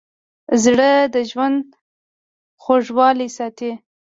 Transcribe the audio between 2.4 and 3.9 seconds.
خوږوالی ساتي.